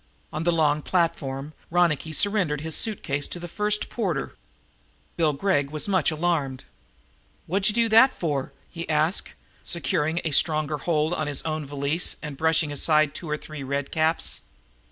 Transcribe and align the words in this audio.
On 0.33 0.45
the 0.45 0.51
long 0.51 0.81
platform 0.81 1.53
Ronicky 1.69 2.11
surrendered 2.11 2.61
his 2.61 2.75
suit 2.75 3.03
case 3.03 3.27
to 3.27 3.39
the 3.39 3.47
first 3.47 3.91
porter. 3.91 4.35
Bill 5.15 5.31
Gregg 5.31 5.69
was 5.69 5.87
much 5.87 6.09
alarmed. 6.09 6.63
"What'd 7.45 7.67
you 7.69 7.75
do 7.83 7.89
that 7.89 8.11
for?" 8.11 8.51
he 8.67 8.89
asked, 8.89 9.35
securing 9.63 10.19
a 10.25 10.31
stronger 10.31 10.79
hold 10.79 11.13
on 11.13 11.27
his 11.27 11.43
own 11.43 11.67
valise 11.67 12.15
and 12.23 12.35
brushing 12.35 12.71
aside 12.71 13.13
two 13.13 13.29
or 13.29 13.37
three 13.37 13.61
red 13.61 13.91
caps. 13.91 14.41